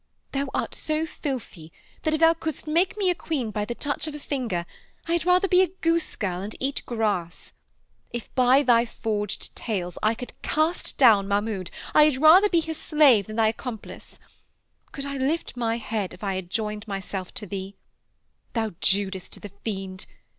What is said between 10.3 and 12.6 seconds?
cast down Mahound, I had rather